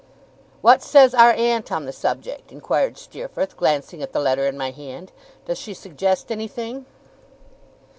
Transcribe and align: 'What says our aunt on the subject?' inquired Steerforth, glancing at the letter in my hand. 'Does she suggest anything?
'What 0.61 0.81
says 0.81 1.13
our 1.13 1.31
aunt 1.31 1.71
on 1.71 1.85
the 1.85 1.93
subject?' 1.93 2.51
inquired 2.51 2.97
Steerforth, 2.97 3.55
glancing 3.55 4.01
at 4.01 4.13
the 4.13 4.19
letter 4.19 4.47
in 4.47 4.57
my 4.57 4.71
hand. 4.71 5.11
'Does 5.45 5.59
she 5.59 5.75
suggest 5.75 6.31
anything? 6.31 6.87